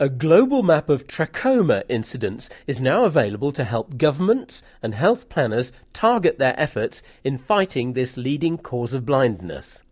[0.00, 5.72] A global map of trachoma incidence is now available to help governments and health planners
[5.92, 9.82] target their efforts in fighting this leading cause of blindness.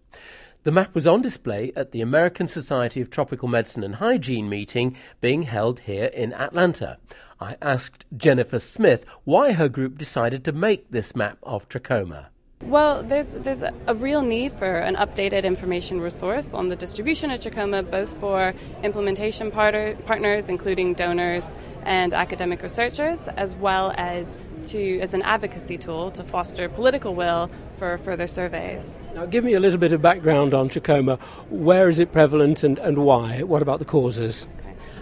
[0.62, 4.96] The map was on display at the American Society of Tropical Medicine and Hygiene meeting
[5.20, 6.98] being held here in Atlanta.
[7.40, 12.26] I asked Jennifer Smith why her group decided to make this map of trachoma.
[12.62, 17.38] Well, there's there's a real need for an updated information resource on the distribution of
[17.38, 25.14] trachoma, both for implementation partners, including donors and academic researchers, as well as to as
[25.14, 28.98] an advocacy tool to foster political will for further surveys.
[29.14, 31.20] Now, give me a little bit of background on trachoma.
[31.50, 33.42] Where is it prevalent and, and why?
[33.42, 34.48] What about the causes?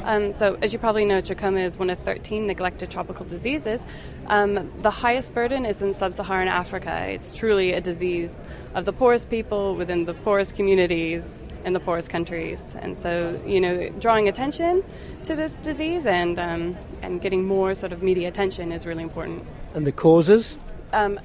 [0.03, 3.85] Um, so, as you probably know, trachoma is one of 13 neglected tropical diseases.
[4.27, 7.07] Um, the highest burden is in sub Saharan Africa.
[7.09, 8.41] It's truly a disease
[8.75, 12.75] of the poorest people within the poorest communities in the poorest countries.
[12.81, 14.85] And so, you know, drawing attention
[15.25, 19.47] to this disease and, um, and getting more sort of media attention is really important.
[19.75, 20.59] And the causes?
[20.93, 21.19] Um,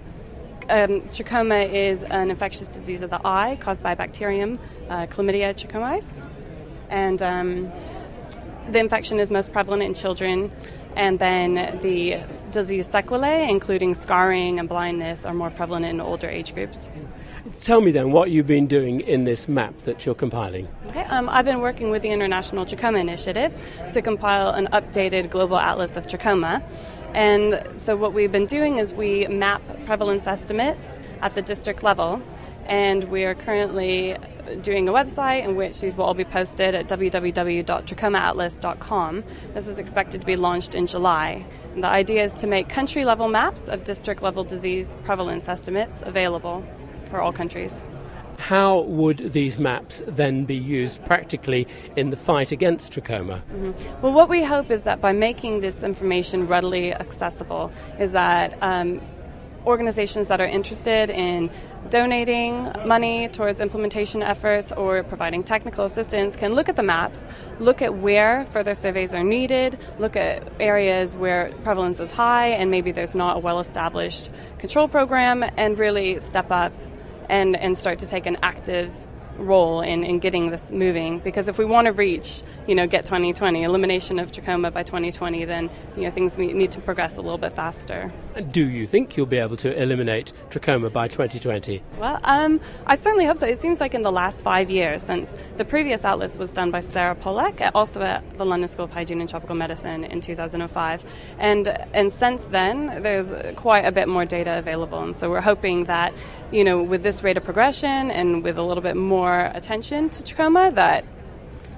[0.70, 6.22] um, trachoma is an infectious disease of the eye caused by bacterium uh, Chlamydia trachomatis.
[6.90, 7.72] And um,
[8.70, 10.52] the infection is most prevalent in children,
[10.96, 12.20] and then the
[12.52, 16.92] disease sequelae, including scarring and blindness, are more prevalent in older age groups.
[17.62, 20.68] Tell me then what you've been doing in this map that you're compiling.
[20.88, 23.56] Okay, um, I've been working with the International Trachoma Initiative
[23.94, 26.62] to compile an updated global atlas of trachoma.
[27.14, 32.22] And so, what we've been doing is we map prevalence estimates at the district level,
[32.66, 34.16] and we are currently
[34.62, 39.24] doing a website in which these will all be posted at www.trachomaatlas.com.
[39.54, 41.46] This is expected to be launched in July.
[41.74, 46.04] And the idea is to make country level maps of district level disease prevalence estimates
[46.06, 46.64] available
[47.06, 47.82] for all countries.
[48.40, 53.44] How would these maps then be used practically in the fight against trachoma?
[53.44, 54.02] Mm-hmm.
[54.02, 57.70] Well, what we hope is that by making this information readily accessible,
[58.00, 59.02] is that um,
[59.70, 61.50] organizations that are interested in
[61.90, 67.26] donating money towards implementation efforts or providing technical assistance can look at the maps,
[67.60, 72.70] look at where further surveys are needed, look at areas where prevalence is high and
[72.70, 76.74] maybe there's not a well established control program, and really step up
[77.30, 78.92] and, and start to take an active
[79.40, 81.20] role in, in getting this moving.
[81.20, 85.44] Because if we want to reach you know get 2020 elimination of trachoma by 2020
[85.46, 88.12] then you know things need to progress a little bit faster.
[88.36, 92.96] And do you think you'll be able to eliminate trachoma by 2020 well um, i
[92.96, 93.48] certainly hope so.
[93.48, 96.80] It seems like in the last five years since the previous atlas was done by
[96.80, 101.04] sarah Polack also at the london school of hygiene and tropical medicine in 2005
[101.40, 105.02] and and since then there's quite a bit more data available.
[105.02, 106.14] And so we're hoping that
[106.52, 110.10] you know with this rate of progression and with a little bit more more attention
[110.10, 111.06] to trachoma that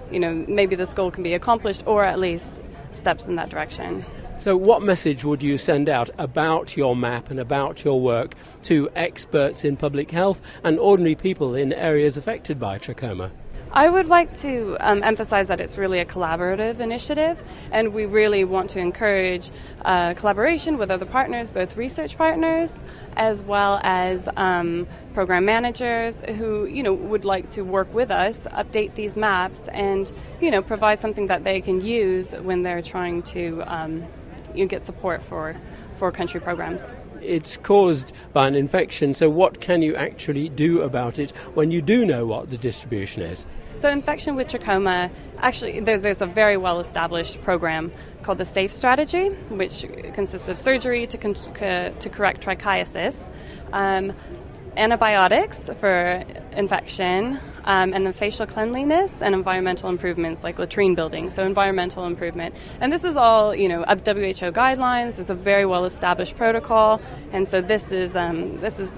[0.09, 4.05] you know maybe this goal can be accomplished or at least steps in that direction.
[4.37, 8.89] So, what message would you send out about your map and about your work to
[8.95, 13.31] experts in public health and ordinary people in areas affected by trachoma?
[13.73, 18.43] I would like to um, emphasize that it's really a collaborative initiative, and we really
[18.43, 19.49] want to encourage
[19.85, 22.83] uh, collaboration with other partners, both research partners
[23.15, 28.45] as well as um, program managers who you know would like to work with us,
[28.51, 30.11] update these maps, and
[30.41, 34.05] you know provide something that they can use when they're trying to um,
[34.53, 35.55] you know, get support for
[35.95, 41.19] for country programs it's caused by an infection, so what can you actually do about
[41.19, 43.45] it when you do know what the distribution is?
[43.77, 48.71] So, infection with trachoma, actually, there's, there's a very well established program called the SAFE
[48.71, 53.29] strategy, which consists of surgery to, con- to correct trichiasis,
[53.73, 54.13] um,
[54.77, 56.23] antibiotics for
[56.53, 61.29] infection, um, and then facial cleanliness and environmental improvements like latrine building.
[61.29, 65.15] So environmental improvement, and this is all you know WHO guidelines.
[65.17, 67.01] There's a very well established protocol,
[67.31, 68.95] and so this is um, this is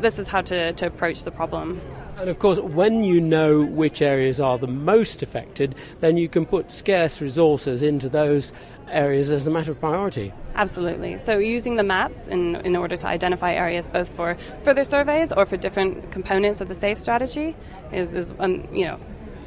[0.00, 1.80] this is how to, to approach the problem.
[2.18, 6.46] And of course, when you know which areas are the most affected, then you can
[6.46, 8.52] put scarce resources into those
[8.88, 10.32] areas as a matter of priority.
[10.56, 11.16] Absolutely.
[11.18, 15.46] So, using the maps in, in order to identify areas both for further surveys or
[15.46, 17.54] for different components of the SAFE strategy
[17.92, 18.98] is, is um, you know,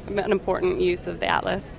[0.06, 1.76] an important use of the atlas.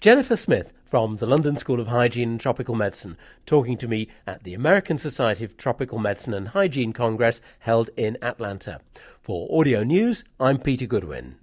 [0.00, 4.44] Jennifer Smith from the London School of Hygiene and Tropical Medicine, talking to me at
[4.44, 8.80] the American Society of Tropical Medicine and Hygiene Congress held in Atlanta.
[9.20, 11.36] For Audio News, I'm Peter Goodwin.